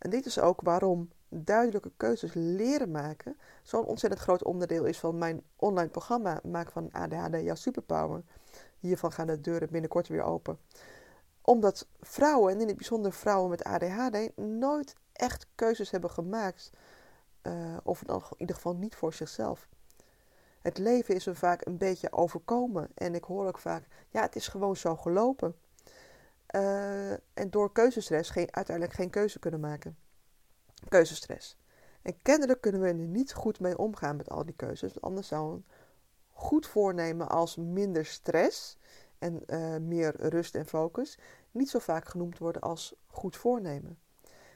En 0.00 0.10
dit 0.10 0.26
is 0.26 0.38
ook 0.38 0.60
waarom 0.60 1.10
duidelijke 1.28 1.92
keuzes 1.96 2.30
leren 2.34 2.90
maken 2.90 3.36
zo'n 3.62 3.84
ontzettend 3.84 4.22
groot 4.22 4.44
onderdeel 4.44 4.84
is 4.84 4.98
van 4.98 5.18
mijn 5.18 5.42
online 5.56 5.90
programma 5.90 6.40
Maken 6.42 6.72
van 6.72 6.92
ADHD 6.92 7.40
jouw 7.40 7.54
superpower. 7.54 8.22
Hiervan 8.78 9.12
gaan 9.12 9.26
de 9.26 9.40
deuren 9.40 9.70
binnenkort 9.70 10.08
weer 10.08 10.22
open. 10.22 10.58
Omdat 11.42 11.86
vrouwen, 12.00 12.54
en 12.54 12.60
in 12.60 12.66
het 12.66 12.76
bijzonder 12.76 13.12
vrouwen 13.12 13.50
met 13.50 13.64
ADHD, 13.64 14.36
nooit 14.36 14.94
echt 15.12 15.46
keuzes 15.54 15.90
hebben 15.90 16.10
gemaakt. 16.10 16.70
Uh, 17.42 17.76
of 17.82 18.02
in 18.02 18.20
ieder 18.36 18.56
geval 18.56 18.74
niet 18.74 18.94
voor 18.94 19.12
zichzelf. 19.12 19.68
Het 20.62 20.78
leven 20.78 21.14
is 21.14 21.26
er 21.26 21.36
vaak 21.36 21.66
een 21.66 21.76
beetje 21.76 22.12
overkomen. 22.12 22.88
En 22.94 23.14
ik 23.14 23.24
hoor 23.24 23.46
ook 23.46 23.58
vaak, 23.58 23.86
ja, 24.08 24.22
het 24.22 24.36
is 24.36 24.48
gewoon 24.48 24.76
zo 24.76 24.96
gelopen. 24.96 25.54
Uh, 26.54 27.10
en 27.12 27.50
door 27.50 27.72
keuzestress 27.72 28.30
geen, 28.30 28.54
uiteindelijk 28.54 28.96
geen 28.96 29.10
keuze 29.10 29.38
kunnen 29.38 29.60
maken. 29.60 29.96
Keuzestress. 30.88 31.58
En 32.02 32.22
kennelijk 32.22 32.60
kunnen 32.60 32.80
we 32.80 32.86
er 32.86 32.94
niet 32.94 33.32
goed 33.32 33.60
mee 33.60 33.78
omgaan 33.78 34.16
met 34.16 34.30
al 34.30 34.44
die 34.44 34.54
keuzes. 34.56 35.00
Anders 35.00 35.28
zou 35.28 35.52
een 35.52 35.64
goed 36.28 36.66
voornemen 36.66 37.28
als 37.28 37.56
minder 37.56 38.06
stress 38.06 38.78
en 39.18 39.42
uh, 39.46 39.76
meer 39.76 40.28
rust 40.28 40.54
en 40.54 40.66
focus 40.66 41.18
niet 41.50 41.70
zo 41.70 41.78
vaak 41.78 42.08
genoemd 42.08 42.38
worden 42.38 42.62
als 42.62 42.94
goed 43.06 43.36
voornemen. 43.36 43.98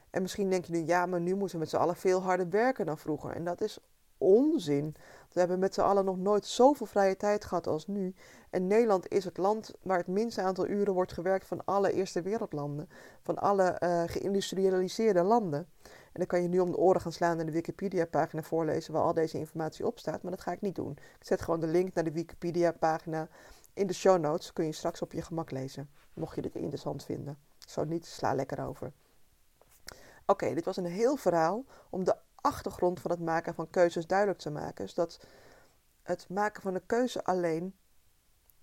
En 0.09 0.21
misschien 0.21 0.49
denk 0.49 0.65
je 0.65 0.71
nu, 0.71 0.85
ja, 0.85 1.05
maar 1.05 1.21
nu 1.21 1.35
moeten 1.35 1.55
we 1.55 1.61
met 1.61 1.69
z'n 1.69 1.75
allen 1.75 1.95
veel 1.95 2.21
harder 2.21 2.49
werken 2.49 2.85
dan 2.85 2.97
vroeger. 2.97 3.31
En 3.31 3.43
dat 3.43 3.61
is 3.61 3.79
onzin. 4.17 4.95
We 5.35 5.41
hebben 5.41 5.59
met 5.59 5.73
z'n 5.73 5.81
allen 5.81 6.05
nog 6.05 6.17
nooit 6.17 6.45
zoveel 6.45 6.85
vrije 6.85 7.17
tijd 7.17 7.45
gehad 7.45 7.67
als 7.67 7.87
nu. 7.87 8.15
En 8.49 8.67
Nederland 8.67 9.07
is 9.11 9.23
het 9.23 9.37
land 9.37 9.71
waar 9.81 9.97
het 9.97 10.07
minste 10.07 10.41
aantal 10.41 10.67
uren 10.67 10.93
wordt 10.93 11.13
gewerkt 11.13 11.47
van 11.47 11.65
alle 11.65 11.91
eerste 11.91 12.21
wereldlanden. 12.21 12.89
Van 13.21 13.37
alle 13.37 13.81
uh, 13.83 14.03
geïndustrialiseerde 14.05 15.23
landen. 15.23 15.67
En 15.83 15.89
dan 16.13 16.25
kan 16.25 16.41
je 16.41 16.47
nu 16.47 16.59
om 16.59 16.71
de 16.71 16.77
oren 16.77 17.01
gaan 17.01 17.11
slaan 17.11 17.39
en 17.39 17.45
de 17.45 17.51
Wikipedia-pagina 17.51 18.41
voorlezen 18.41 18.93
waar 18.93 19.03
al 19.03 19.13
deze 19.13 19.37
informatie 19.37 19.85
op 19.85 19.99
staat. 19.99 20.21
Maar 20.21 20.31
dat 20.31 20.41
ga 20.41 20.51
ik 20.51 20.61
niet 20.61 20.75
doen. 20.75 20.91
Ik 20.91 21.25
zet 21.25 21.41
gewoon 21.41 21.59
de 21.59 21.67
link 21.67 21.93
naar 21.93 22.03
de 22.03 22.11
Wikipedia-pagina 22.11 23.27
in 23.73 23.87
de 23.87 23.93
show 23.93 24.19
notes. 24.19 24.53
Kun 24.53 24.65
je 24.65 24.71
straks 24.71 25.01
op 25.01 25.11
je 25.11 25.21
gemak 25.21 25.51
lezen. 25.51 25.89
Mocht 26.13 26.35
je 26.35 26.41
dit 26.41 26.55
interessant 26.55 27.03
vinden. 27.03 27.37
Zo 27.67 27.83
niet, 27.83 28.05
sla 28.05 28.33
lekker 28.33 28.67
over. 28.67 28.91
Oké, 30.25 30.53
dit 30.53 30.65
was 30.65 30.77
een 30.77 30.85
heel 30.85 31.15
verhaal 31.15 31.65
om 31.89 32.03
de 32.03 32.15
achtergrond 32.45 32.99
van 32.99 33.11
het 33.11 33.19
maken 33.19 33.53
van 33.53 33.69
keuzes 33.69 34.07
duidelijk 34.07 34.39
te 34.39 34.49
maken. 34.49 34.89
Zodat 34.89 35.19
het 36.03 36.29
maken 36.29 36.61
van 36.61 36.75
een 36.75 36.85
keuze 36.85 37.23
alleen 37.23 37.75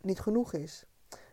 niet 0.00 0.20
genoeg 0.20 0.52
is. 0.52 0.84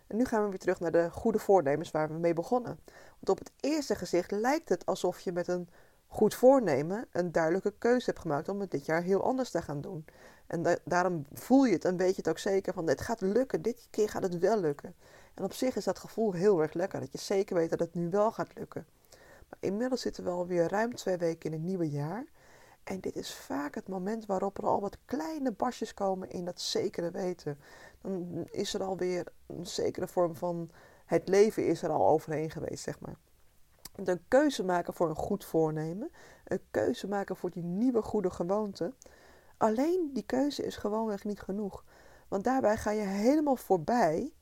En 0.08 0.18
nu 0.18 0.25
gaan 0.25 0.44
we 0.44 0.50
weer 0.50 0.60
terug 0.60 0.79
naar 0.79 0.91
de 0.91 1.10
goede 1.12 1.39
voornemens 1.39 1.91
waar 1.91 2.08
we 2.08 2.13
mee 2.13 2.34
begonnen. 2.34 2.79
Want 3.20 3.29
op 3.29 3.38
het 3.39 3.51
eerste 3.60 3.96
gezicht 3.96 4.32
lijkt 4.32 4.70
het 4.70 4.86
alsof 4.86 5.20
je 5.20 5.32
met 5.32 5.48
een 5.48 5.70
goed 6.08 6.36
voornemen 6.36 7.08
een 7.12 7.32
duidelijke 7.32 7.74
keuze 7.77 8.06
hebt 8.06 8.20
gemaakt 8.20 8.50
om 8.50 8.60
het 8.60 8.72
dit 8.72 8.86
jaar 8.86 9.01
heel 9.01 9.24
anders 9.24 9.51
te 9.51 9.62
gaan 9.62 9.82
doen. 9.82 10.06
En 10.48 10.79
daarom 10.84 11.25
voel 11.34 11.65
je 11.65 11.74
het 11.74 11.86
en 11.86 11.98
weet 11.98 12.10
je 12.10 12.22
het 12.22 12.29
ook 12.29 12.39
zeker 12.39 12.74
van 12.74 12.88
het 12.88 13.01
gaat 13.01 13.22
lukken, 13.22 13.62
dit 13.62 13.88
keer 13.89 14.10
gaat 14.10 14.24
het 14.24 14.38
wel 14.38 14.60
lukken. 14.60 14.96
En 15.34 15.44
op 15.44 15.53
zich 15.53 15.75
is 15.75 15.84
dat 15.84 16.00
gevoel 16.00 16.34
heel 16.34 16.62
erg 16.62 16.74
lekker, 16.74 17.00
dat 17.00 17.12
je 17.12 17.18
zeker 17.18 17.56
weet 17.56 17.70
dat 17.70 17.79
het 17.79 17.94
nu 17.94 18.10
wel 18.10 18.32
gaat 18.32 18.56
lukken. 18.56 18.86
Maar 19.50 19.60
inmiddels 19.60 20.01
zitten 20.01 20.24
we 20.24 20.29
alweer 20.29 20.68
ruim 20.68 20.96
twee 20.96 21.18
weken 21.18 21.51
in 21.51 21.58
het 21.58 21.68
nieuwe 21.68 21.89
jaar. 21.89 22.25
En 22.89 23.00
dit 23.00 23.15
is 23.15 23.34
vaak 23.34 23.75
het 23.75 23.88
moment 23.88 24.25
waarop 24.25 24.58
er 24.58 24.65
al 24.65 24.79
wat 24.79 24.98
kleine 25.05 25.51
basjes 25.51 25.93
komen 25.93 26.29
in 26.29 26.46
dat 26.46 26.62
zekere 26.62 27.12
weten. 27.12 27.60
Dan 28.01 28.48
is 28.51 28.74
er 28.74 28.84
alweer 28.84 29.27
een 29.46 29.67
zekere 29.67 30.08
vorm 30.08 30.36
van 30.36 30.69
het 31.05 31.27
leven 31.27 31.67
is 31.67 31.81
er 31.81 31.89
al 31.89 32.08
overheen 32.08 32.50
geweest, 32.50 32.84
zeg 32.84 33.00
maar. 33.00 33.15
Een 33.96 34.24
keuze 34.27 34.63
maken 34.63 34.93
voor 34.93 35.10
een 35.10 35.15
goed 35.15 35.46
voornemen, 35.46 36.12
een 36.43 36.62
keuze 36.72 37.08
maken 37.08 37.36
voor 37.36 37.50
die 37.50 37.63
nieuwe 37.63 38.01
goede 38.01 38.29
gewoonte. 38.29 38.93
Alleen 39.58 40.10
die 40.13 40.25
keuze 40.25 40.65
is 40.65 40.75
gewoonweg 40.75 41.24
niet 41.24 41.41
genoeg. 41.41 41.84
Want 42.27 42.43
daarbij 42.43 42.77
ga 42.77 42.91
je 42.91 43.05
helemaal 43.05 43.55
voorbij 43.55 44.34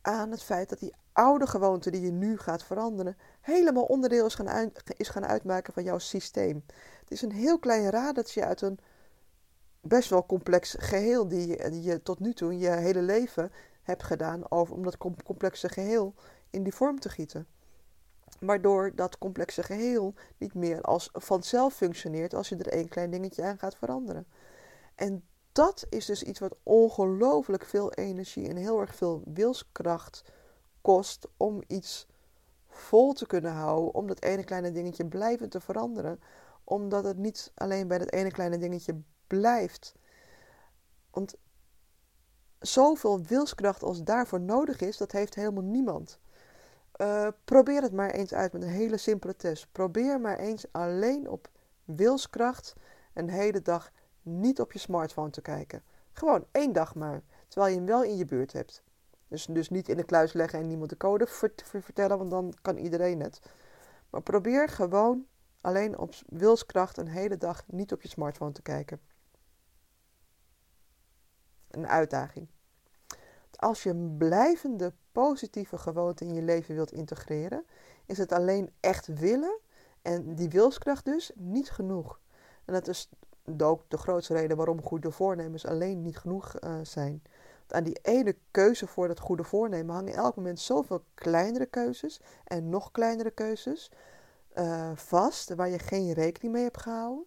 aan 0.00 0.30
het 0.30 0.42
feit 0.42 0.68
dat 0.68 0.78
die 0.78 0.94
oude 1.12 1.46
gewoonte 1.46 1.90
die 1.90 2.00
je 2.00 2.10
nu 2.10 2.38
gaat 2.38 2.64
veranderen, 2.64 3.16
helemaal 3.40 3.84
onderdeel 3.84 4.26
is 4.26 4.34
gaan, 4.34 4.72
is 4.96 5.08
gaan 5.08 5.26
uitmaken 5.26 5.72
van 5.72 5.82
jouw 5.82 5.98
systeem. 5.98 6.64
Is 7.12 7.22
een 7.22 7.32
heel 7.32 7.58
klein 7.58 7.90
radertje 7.90 8.44
uit 8.44 8.60
een 8.60 8.78
best 9.80 10.10
wel 10.10 10.26
complex 10.26 10.74
geheel 10.78 11.28
die 11.28 11.82
je, 11.82 12.02
tot 12.02 12.20
nu 12.20 12.34
toe 12.34 12.58
je 12.58 12.70
hele 12.70 13.02
leven 13.02 13.52
hebt 13.82 14.02
gedaan 14.02 14.50
om 14.50 14.82
dat 14.82 14.96
complexe 15.24 15.68
geheel 15.68 16.14
in 16.50 16.62
die 16.62 16.74
vorm 16.74 17.00
te 17.00 17.08
gieten. 17.08 17.46
Waardoor 18.40 18.94
dat 18.94 19.18
complexe 19.18 19.62
geheel 19.62 20.14
niet 20.38 20.54
meer 20.54 20.80
als 20.80 21.08
vanzelf 21.12 21.74
functioneert 21.74 22.34
als 22.34 22.48
je 22.48 22.56
er 22.56 22.72
één 22.72 22.88
klein 22.88 23.10
dingetje 23.10 23.42
aan 23.42 23.58
gaat 23.58 23.76
veranderen. 23.76 24.26
En 24.94 25.24
dat 25.52 25.86
is 25.88 26.06
dus 26.06 26.22
iets 26.22 26.40
wat 26.40 26.56
ongelooflijk 26.62 27.64
veel 27.64 27.92
energie 27.92 28.48
en 28.48 28.56
heel 28.56 28.80
erg 28.80 28.94
veel 28.94 29.22
wilskracht 29.24 30.24
kost 30.80 31.28
om 31.36 31.62
iets 31.66 32.06
vol 32.68 33.12
te 33.12 33.26
kunnen 33.26 33.52
houden, 33.52 33.94
om 33.94 34.06
dat 34.06 34.22
ene 34.22 34.44
kleine 34.44 34.72
dingetje 34.72 35.06
blijvend 35.06 35.50
te 35.50 35.60
veranderen, 35.60 36.20
omdat 36.72 37.04
het 37.04 37.16
niet 37.16 37.52
alleen 37.54 37.88
bij 37.88 37.98
dat 37.98 38.12
ene 38.12 38.30
kleine 38.30 38.58
dingetje 38.58 39.00
blijft. 39.26 39.94
Want 41.10 41.34
zoveel 42.58 43.22
wilskracht 43.22 43.82
als 43.82 44.02
daarvoor 44.02 44.40
nodig 44.40 44.80
is, 44.80 44.96
dat 44.96 45.12
heeft 45.12 45.34
helemaal 45.34 45.62
niemand. 45.62 46.18
Uh, 46.96 47.28
probeer 47.44 47.82
het 47.82 47.92
maar 47.92 48.10
eens 48.10 48.34
uit 48.34 48.52
met 48.52 48.62
een 48.62 48.68
hele 48.68 48.96
simpele 48.96 49.36
test. 49.36 49.68
Probeer 49.72 50.20
maar 50.20 50.38
eens 50.38 50.64
alleen 50.70 51.28
op 51.28 51.50
wilskracht 51.84 52.74
een 53.14 53.30
hele 53.30 53.62
dag 53.62 53.92
niet 54.22 54.60
op 54.60 54.72
je 54.72 54.78
smartphone 54.78 55.30
te 55.30 55.40
kijken. 55.40 55.82
Gewoon 56.12 56.46
één 56.52 56.72
dag 56.72 56.94
maar, 56.94 57.22
terwijl 57.48 57.72
je 57.72 57.78
hem 57.78 57.86
wel 57.86 58.04
in 58.04 58.16
je 58.16 58.24
buurt 58.24 58.52
hebt. 58.52 58.82
Dus, 59.28 59.46
dus 59.46 59.70
niet 59.70 59.88
in 59.88 59.96
de 59.96 60.04
kluis 60.04 60.32
leggen 60.32 60.58
en 60.58 60.66
niemand 60.66 60.90
de 60.90 60.96
code 60.96 61.26
vertellen, 61.62 62.18
want 62.18 62.30
dan 62.30 62.54
kan 62.62 62.76
iedereen 62.76 63.20
het. 63.20 63.40
Maar 64.10 64.22
probeer 64.22 64.68
gewoon 64.68 65.26
alleen 65.62 65.98
op 65.98 66.14
wilskracht 66.26 66.96
een 66.96 67.08
hele 67.08 67.36
dag 67.36 67.64
niet 67.66 67.92
op 67.92 68.02
je 68.02 68.08
smartphone 68.08 68.52
te 68.52 68.62
kijken. 68.62 69.00
Een 71.70 71.86
uitdaging. 71.86 72.48
Als 73.56 73.82
je 73.82 73.90
een 73.90 74.16
blijvende 74.16 74.92
positieve 75.12 75.78
gewoonte 75.78 76.24
in 76.24 76.34
je 76.34 76.42
leven 76.42 76.74
wilt 76.74 76.92
integreren, 76.92 77.64
is 78.06 78.18
het 78.18 78.32
alleen 78.32 78.72
echt 78.80 79.06
willen 79.06 79.58
en 80.02 80.34
die 80.34 80.48
wilskracht 80.48 81.04
dus 81.04 81.30
niet 81.34 81.70
genoeg. 81.70 82.20
En 82.64 82.72
dat 82.72 82.88
is 82.88 83.10
ook 83.58 83.84
de 83.88 83.96
grootste 83.96 84.34
reden 84.34 84.56
waarom 84.56 84.82
goede 84.82 85.10
voornemens 85.10 85.66
alleen 85.66 86.02
niet 86.02 86.18
genoeg 86.18 86.60
uh, 86.60 86.78
zijn. 86.82 87.22
Want 87.58 87.72
aan 87.72 87.84
die 87.84 87.98
ene 88.02 88.36
keuze 88.50 88.86
voor 88.86 89.08
dat 89.08 89.20
goede 89.20 89.44
voornemen 89.44 89.94
hangen 89.94 90.14
elk 90.14 90.36
moment 90.36 90.60
zoveel 90.60 91.04
kleinere 91.14 91.66
keuzes 91.66 92.20
en 92.44 92.68
nog 92.68 92.90
kleinere 92.90 93.30
keuzes 93.30 93.90
uh, 94.54 94.90
vast, 94.94 95.54
waar 95.54 95.68
je 95.68 95.78
geen 95.78 96.12
rekening 96.12 96.52
mee 96.52 96.62
hebt 96.62 96.80
gehouden. 96.80 97.24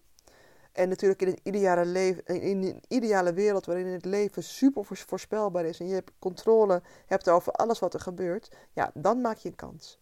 En 0.72 0.88
natuurlijk 0.88 1.22
in 1.22 1.28
een 1.28 1.40
ideale, 1.42 1.84
leven, 1.84 2.24
in 2.24 2.62
een 2.62 2.82
ideale 2.88 3.32
wereld 3.32 3.66
waarin 3.66 3.86
het 3.86 4.04
leven 4.04 4.42
super 4.42 4.84
voorspelbaar 4.84 5.64
is 5.64 5.80
en 5.80 5.86
je 5.86 5.94
hebt 5.94 6.12
controle 6.18 6.82
hebt 7.06 7.28
over 7.28 7.52
alles 7.52 7.78
wat 7.78 7.94
er 7.94 8.00
gebeurt, 8.00 8.56
ja, 8.72 8.90
dan 8.94 9.20
maak 9.20 9.36
je 9.36 9.48
een 9.48 9.54
kans. 9.54 10.00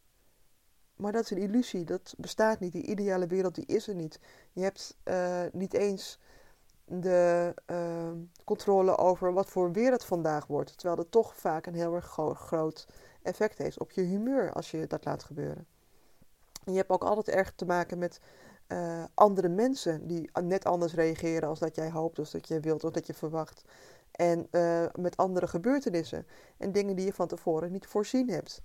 Maar 0.96 1.12
dat 1.12 1.24
is 1.24 1.30
een 1.30 1.38
illusie, 1.38 1.84
dat 1.84 2.14
bestaat 2.16 2.60
niet. 2.60 2.72
Die 2.72 2.86
ideale 2.86 3.26
wereld 3.26 3.54
die 3.54 3.66
is 3.66 3.88
er 3.88 3.94
niet. 3.94 4.20
Je 4.52 4.62
hebt 4.62 4.96
uh, 5.04 5.42
niet 5.52 5.74
eens 5.74 6.18
de 6.84 7.54
uh, 7.66 8.10
controle 8.44 8.96
over 8.96 9.32
wat 9.32 9.48
voor 9.48 9.72
weer 9.72 9.92
het 9.92 10.04
vandaag 10.04 10.46
wordt, 10.46 10.78
terwijl 10.78 10.96
dat 10.96 11.10
toch 11.10 11.36
vaak 11.36 11.66
een 11.66 11.74
heel 11.74 11.94
erg 11.94 12.18
groot 12.34 12.86
effect 13.22 13.58
heeft 13.58 13.78
op 13.78 13.90
je 13.90 14.02
humeur 14.02 14.52
als 14.52 14.70
je 14.70 14.86
dat 14.86 15.04
laat 15.04 15.22
gebeuren. 15.22 15.66
Je 16.64 16.76
hebt 16.76 16.90
ook 16.90 17.04
altijd 17.04 17.36
erg 17.36 17.52
te 17.54 17.64
maken 17.64 17.98
met 17.98 18.20
uh, 18.68 19.04
andere 19.14 19.48
mensen 19.48 20.06
die 20.06 20.30
net 20.42 20.64
anders 20.64 20.94
reageren 20.94 21.48
als 21.48 21.58
dat 21.58 21.74
jij 21.74 21.90
hoopt, 21.90 22.18
of 22.18 22.30
dat 22.30 22.48
je 22.48 22.60
wilt, 22.60 22.84
of 22.84 22.90
dat 22.90 23.06
je 23.06 23.14
verwacht. 23.14 23.64
En 24.10 24.46
uh, 24.50 24.84
met 24.94 25.16
andere 25.16 25.46
gebeurtenissen 25.46 26.26
en 26.56 26.72
dingen 26.72 26.96
die 26.96 27.04
je 27.04 27.12
van 27.12 27.28
tevoren 27.28 27.72
niet 27.72 27.86
voorzien 27.86 28.30
hebt. 28.30 28.62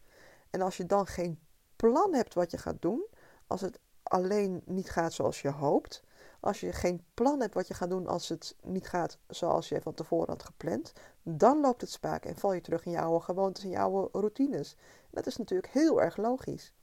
En 0.50 0.62
als 0.62 0.78
je 0.78 0.86
dan 0.86 1.08
geen 1.08 1.40
plan 1.76 2.14
hebt 2.14 2.34
wat 2.34 2.52
je 2.52 2.58
gaat 2.58 2.82
doen, 2.82 3.06
als 3.48 3.62
het 3.62 3.80
alleen 4.04 4.62
niet 4.66 4.90
gaat 4.90 5.14
zoals 5.14 5.42
je 5.42 5.50
hoopt, 5.52 6.04
als 6.40 6.60
je 6.60 6.74
geen 6.74 7.06
plan 7.14 7.42
hebt 7.42 7.54
wat 7.54 7.68
je 7.68 7.74
gaat 7.74 7.90
doen 7.90 8.08
als 8.08 8.30
het 8.30 8.56
niet 8.62 8.88
gaat 8.88 9.18
zoals 9.28 9.70
je 9.70 9.82
van 9.82 9.94
tevoren 9.94 10.30
had 10.30 10.44
gepland, 10.44 10.94
dan 11.24 11.60
loopt 11.62 11.82
het 11.82 11.92
spaak 11.92 12.26
en 12.26 12.36
val 12.36 12.54
je 12.54 12.62
terug 12.62 12.86
in 12.86 12.92
je 12.92 13.00
oude 13.00 13.24
gewoontes 13.24 13.64
en 13.64 13.70
je 13.70 13.80
oude 13.80 14.20
routines. 14.20 14.76
Dat 15.10 15.28
is 15.28 15.38
natuurlijk 15.38 15.74
heel 15.74 16.02
erg 16.02 16.18
logisch. 16.18 16.74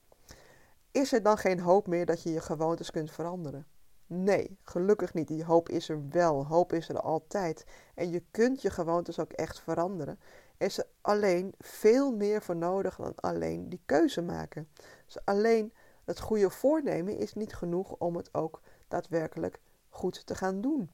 Is 0.97 1.13
er 1.13 1.23
dan 1.23 1.39
geen 1.39 1.61
hoop 1.61 1.87
meer 1.87 2.07
dat 2.07 2.23
je 2.23 2.33
je 2.33 2.41
gewoontes 2.41 2.91
kunt 2.91 3.11
veranderen? 3.11 3.67
Nee, 4.07 4.59
gelukkig 4.63 5.15
niet. 5.15 5.29
Die 5.29 5.45
hoop 5.45 5.69
is 5.69 5.89
er 5.89 6.09
wel. 6.09 6.47
Hoop 6.47 6.73
is 6.73 6.89
er 6.89 7.01
altijd. 7.01 7.65
En 7.95 8.11
je 8.11 8.23
kunt 8.31 8.63
je 8.63 8.71
gewoontes 8.71 9.19
ook 9.19 9.33
echt 9.33 9.61
veranderen. 9.61 10.19
Er 10.57 10.67
is 10.67 10.79
er 10.79 10.87
alleen 11.01 11.55
veel 11.59 12.13
meer 12.13 12.43
voor 12.43 12.57
nodig 12.57 12.97
dan 12.97 13.15
alleen 13.15 13.69
die 13.69 13.81
keuze 13.87 14.23
maken. 14.23 14.69
Dus 15.07 15.25
alleen 15.25 15.73
het 16.05 16.21
goede 16.21 16.51
voornemen 16.51 17.17
is 17.17 17.35
niet 17.35 17.55
genoeg 17.55 17.93
om 17.93 18.17
het 18.17 18.35
ook 18.35 18.61
daadwerkelijk 18.89 19.61
goed 19.89 20.27
te 20.27 20.35
gaan 20.35 20.61
doen. 20.61 20.91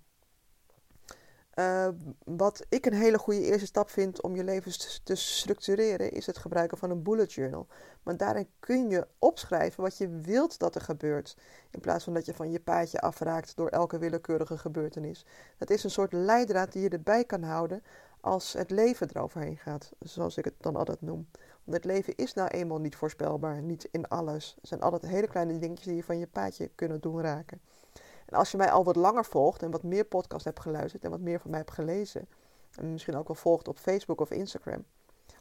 Uh, 1.54 1.88
wat 2.24 2.64
ik 2.68 2.86
een 2.86 2.94
hele 2.94 3.18
goede 3.18 3.40
eerste 3.40 3.66
stap 3.66 3.90
vind 3.90 4.22
om 4.22 4.36
je 4.36 4.44
leven 4.44 4.72
te 5.04 5.14
structureren, 5.14 6.12
is 6.12 6.26
het 6.26 6.38
gebruiken 6.38 6.78
van 6.78 6.90
een 6.90 7.02
bullet 7.02 7.32
journal. 7.32 7.66
Want 8.02 8.18
daarin 8.18 8.48
kun 8.58 8.90
je 8.90 9.06
opschrijven 9.18 9.82
wat 9.82 9.98
je 9.98 10.08
wilt 10.08 10.58
dat 10.58 10.74
er 10.74 10.80
gebeurt, 10.80 11.36
in 11.70 11.80
plaats 11.80 12.04
van 12.04 12.14
dat 12.14 12.26
je 12.26 12.34
van 12.34 12.50
je 12.50 12.60
paadje 12.60 13.00
afraakt 13.00 13.56
door 13.56 13.68
elke 13.68 13.98
willekeurige 13.98 14.58
gebeurtenis. 14.58 15.26
Het 15.58 15.70
is 15.70 15.84
een 15.84 15.90
soort 15.90 16.12
leidraad 16.12 16.72
die 16.72 16.82
je 16.82 16.88
erbij 16.88 17.24
kan 17.24 17.42
houden 17.42 17.82
als 18.20 18.52
het 18.52 18.70
leven 18.70 19.08
eroverheen 19.12 19.56
gaat, 19.56 19.92
zoals 19.98 20.36
ik 20.36 20.44
het 20.44 20.54
dan 20.58 20.76
altijd 20.76 21.00
noem. 21.00 21.28
Want 21.64 21.76
het 21.76 21.84
leven 21.84 22.16
is 22.16 22.34
nou 22.34 22.48
eenmaal 22.48 22.78
niet 22.78 22.96
voorspelbaar, 22.96 23.62
niet 23.62 23.88
in 23.90 24.08
alles. 24.08 24.56
Er 24.60 24.68
zijn 24.68 24.80
altijd 24.80 25.12
hele 25.12 25.28
kleine 25.28 25.58
dingetjes 25.58 25.86
die 25.86 25.96
je 25.96 26.04
van 26.04 26.18
je 26.18 26.26
paadje 26.26 26.70
kunnen 26.74 27.00
doen 27.00 27.20
raken. 27.20 27.60
Als 28.32 28.50
je 28.50 28.56
mij 28.56 28.70
al 28.70 28.84
wat 28.84 28.96
langer 28.96 29.24
volgt 29.24 29.62
en 29.62 29.70
wat 29.70 29.82
meer 29.82 30.04
podcast 30.04 30.44
hebt 30.44 30.60
geluisterd 30.60 31.04
en 31.04 31.10
wat 31.10 31.20
meer 31.20 31.40
van 31.40 31.50
mij 31.50 31.58
hebt 31.58 31.72
gelezen, 31.72 32.28
en 32.76 32.92
misschien 32.92 33.16
ook 33.16 33.26
wel 33.26 33.36
volgt 33.36 33.68
op 33.68 33.78
Facebook 33.78 34.20
of 34.20 34.30
Instagram. 34.30 34.84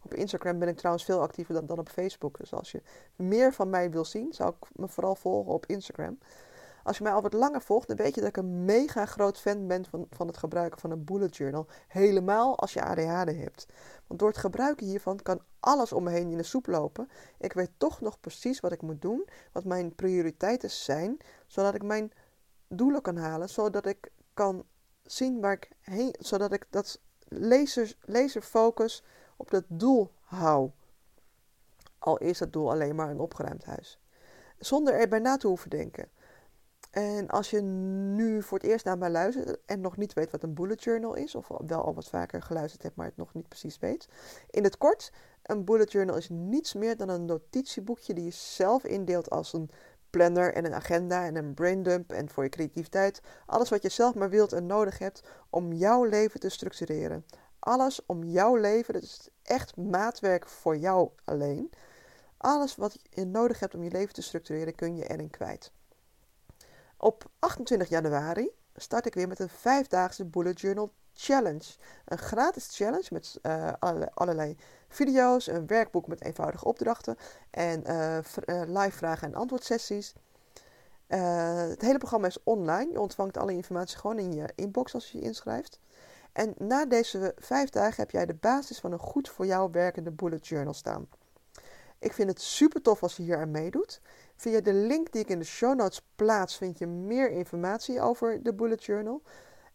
Op 0.03 0.13
Instagram 0.13 0.60
ben 0.60 0.67
ik 0.67 0.77
trouwens 0.77 1.05
veel 1.05 1.21
actiever 1.21 1.53
dan, 1.53 1.65
dan 1.65 1.79
op 1.79 1.89
Facebook. 1.89 2.38
Dus 2.38 2.53
als 2.53 2.71
je 2.71 2.81
meer 3.15 3.53
van 3.53 3.69
mij 3.69 3.91
wil 3.91 4.05
zien, 4.05 4.33
zou 4.33 4.50
ik 4.50 4.67
me 4.75 4.88
vooral 4.88 5.15
volgen 5.15 5.53
op 5.53 5.65
Instagram. 5.65 6.17
Als 6.83 6.98
je 6.98 7.03
mij 7.03 7.13
al 7.13 7.21
wat 7.21 7.33
langer 7.33 7.62
volgt, 7.62 7.88
dan 7.88 7.98
weet 7.98 8.15
je 8.15 8.21
dat 8.21 8.29
ik 8.29 8.38
een 8.38 8.65
mega 8.65 9.05
groot 9.05 9.38
fan 9.38 9.67
ben 9.67 9.86
van, 9.86 10.07
van 10.10 10.27
het 10.27 10.38
gebruiken 10.38 10.79
van 10.79 10.91
een 10.91 11.03
bullet 11.03 11.38
journal. 11.38 11.67
Helemaal 11.88 12.60
als 12.60 12.74
je 12.74 12.83
ADHD 12.83 13.36
hebt. 13.36 13.65
Want 14.07 14.19
door 14.19 14.29
het 14.29 14.38
gebruiken 14.38 14.86
hiervan 14.86 15.21
kan 15.21 15.41
alles 15.60 15.93
om 15.93 16.03
me 16.03 16.10
heen 16.10 16.31
in 16.31 16.38
de 16.38 16.43
soep 16.43 16.67
lopen. 16.67 17.10
Ik 17.38 17.53
weet 17.53 17.71
toch 17.77 18.01
nog 18.01 18.19
precies 18.19 18.60
wat 18.60 18.71
ik 18.71 18.81
moet 18.81 19.01
doen, 19.01 19.27
wat 19.51 19.63
mijn 19.63 19.95
prioriteiten 19.95 20.69
zijn, 20.69 21.17
zodat 21.48 21.75
ik 21.75 21.83
mijn 21.83 22.12
doelen 22.71 23.01
kan 23.01 23.17
halen, 23.17 23.49
zodat 23.49 23.85
ik 23.85 24.11
kan 24.33 24.65
zien 25.01 25.41
waar 25.41 25.53
ik 25.53 25.69
heen, 25.81 26.15
zodat 26.19 26.53
ik 26.53 26.65
dat 26.69 26.99
laser, 27.27 27.95
laserfocus 28.01 29.03
op 29.37 29.51
dat 29.51 29.63
doel 29.67 30.11
hou. 30.21 30.71
Al 31.99 32.17
is 32.17 32.37
dat 32.37 32.53
doel 32.53 32.71
alleen 32.71 32.95
maar 32.95 33.09
een 33.09 33.19
opgeruimd 33.19 33.65
huis. 33.65 33.99
Zonder 34.59 34.93
erbij 34.93 35.19
na 35.19 35.37
te 35.37 35.47
hoeven 35.47 35.69
denken. 35.69 36.09
En 36.91 37.27
als 37.27 37.49
je 37.49 37.61
nu 37.61 38.41
voor 38.41 38.57
het 38.57 38.67
eerst 38.67 38.85
naar 38.85 38.97
mij 38.97 39.09
luistert 39.09 39.57
en 39.65 39.81
nog 39.81 39.97
niet 39.97 40.13
weet 40.13 40.31
wat 40.31 40.43
een 40.43 40.53
bullet 40.53 40.83
journal 40.83 41.13
is, 41.13 41.35
of 41.35 41.47
wel 41.65 41.83
al 41.83 41.93
wat 41.93 42.07
vaker 42.07 42.41
geluisterd 42.41 42.83
hebt, 42.83 42.95
maar 42.95 43.05
het 43.05 43.17
nog 43.17 43.33
niet 43.33 43.47
precies 43.47 43.79
weet. 43.79 44.07
In 44.49 44.63
het 44.63 44.77
kort, 44.77 45.11
een 45.43 45.65
bullet 45.65 45.91
journal 45.91 46.17
is 46.17 46.29
niets 46.29 46.73
meer 46.73 46.97
dan 46.97 47.09
een 47.09 47.25
notitieboekje 47.25 48.13
die 48.13 48.23
je 48.23 48.31
zelf 48.31 48.83
indeelt 48.83 49.29
als 49.29 49.53
een 49.53 49.69
planner 50.12 50.53
en 50.53 50.65
een 50.65 50.74
agenda 50.74 51.25
en 51.25 51.36
een 51.36 51.53
braindump 51.53 52.12
en 52.12 52.30
voor 52.30 52.44
je 52.44 52.50
creativiteit. 52.50 53.22
Alles 53.46 53.70
wat 53.70 53.82
je 53.82 53.89
zelf 53.89 54.15
maar 54.15 54.30
wilt 54.30 54.53
en 54.53 54.65
nodig 54.65 54.98
hebt 54.98 55.24
om 55.50 55.74
jouw 55.74 56.03
leven 56.03 56.39
te 56.39 56.50
structureren. 56.50 57.25
Alles 57.60 58.06
om 58.06 58.24
jouw 58.24 58.56
leven, 58.56 58.94
dat 58.94 59.03
is 59.03 59.30
echt 59.44 59.77
maatwerk 59.77 60.48
voor 60.48 60.77
jou 60.77 61.10
alleen. 61.24 61.70
Alles 62.38 62.75
wat 62.75 63.00
je 63.10 63.25
nodig 63.25 63.60
hebt 63.60 63.75
om 63.75 63.84
je 63.84 63.91
leven 63.91 64.13
te 64.13 64.22
structureren 64.22 64.75
kun 64.75 64.96
je 64.96 65.08
erin 65.08 65.30
kwijt. 65.30 65.72
Op 66.98 67.30
28 67.39 67.89
januari 67.89 68.50
start 68.75 69.06
ik 69.06 69.13
weer 69.13 69.27
met 69.27 69.39
een 69.39 69.50
vijfdaagse 69.50 70.25
Bullet 70.25 70.60
Journal 70.62 70.91
Challenge. 71.13 71.63
Een 72.06 72.18
gratis 72.18 72.75
challenge 72.75 73.08
met 73.12 73.39
uh, 73.44 73.72
allerlei 74.13 74.58
video's, 74.88 75.48
een 75.48 75.68
werkboek 75.68 76.08
met 76.08 76.22
eenvoudige 76.22 76.65
opdrachten 76.65 77.18
en 77.50 77.84
uh, 77.88 78.18
live 78.68 78.98
vragen 78.98 79.27
en 79.27 79.36
antwoordsessies. 79.36 80.13
Het 81.08 81.82
hele 81.82 81.98
programma 81.98 82.27
is 82.27 82.44
online. 82.44 82.91
Je 82.91 83.00
ontvangt 83.00 83.38
alle 83.38 83.53
informatie 83.53 83.98
gewoon 83.98 84.20
in 84.20 84.34
je 84.34 84.50
inbox 84.56 84.94
als 84.94 85.12
je 85.12 85.18
je 85.18 85.24
inschrijft. 85.24 85.80
En 86.32 86.53
na 86.58 86.86
deze 86.86 87.34
vijf 87.38 87.70
dagen 87.70 87.96
heb 87.96 88.12
jij 88.12 88.25
de 88.25 88.34
basis 88.34 88.80
van 88.80 88.91
een 88.91 89.00
goed 89.00 89.30
voor 89.30 89.46
jou 89.46 89.72
werkende 89.72 90.12
bullet 90.12 90.48
journal 90.48 90.74
staan. 90.74 91.08
Ik 92.00 92.13
vind 92.13 92.30
het 92.30 92.41
super 92.41 92.82
tof 92.82 93.03
als 93.03 93.18
je 93.18 93.24
hier 93.24 93.38
aan 93.38 93.51
meedoet. 93.51 94.01
Via 94.36 94.62
de 94.62 94.74
link 94.74 95.12
die 95.12 95.22
ik 95.22 95.30
in 95.30 95.39
de 95.39 95.46
show 95.46 95.75
notes 95.75 96.01
plaats 96.15 96.58
vind 96.58 96.77
je 96.77 96.88
meer 96.88 97.32
informatie 97.32 98.01
over 98.01 98.44
de 98.44 98.53
bullet 98.53 98.84
journal 98.84 99.22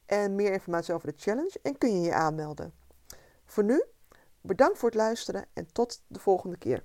en 0.07 0.35
meer 0.35 0.53
informatie 0.53 0.95
over 0.95 1.09
de 1.09 1.19
challenge 1.19 1.59
en 1.63 1.79
kun 1.79 1.95
je 1.95 2.01
je 2.01 2.15
aanmelden. 2.15 2.73
Voor 3.45 3.65
nu, 3.65 3.85
bedankt 4.41 4.79
voor 4.79 4.89
het 4.89 4.99
luisteren 4.99 5.47
en 5.53 5.73
tot 5.73 6.03
de 6.07 6.19
volgende 6.19 6.57
keer. 6.57 6.81